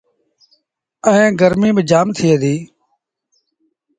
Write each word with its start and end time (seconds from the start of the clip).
ائيٚݩ 1.09 1.35
گرميٚ 1.39 1.75
با 1.75 1.81
جآم 1.89 2.07
ٿئي 2.17 2.35
ديٚ۔ 2.41 2.61